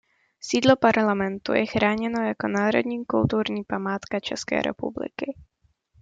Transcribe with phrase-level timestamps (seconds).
[0.39, 5.33] Sídlo Parlamentu je chráněno jako národní kulturní památka České republiky.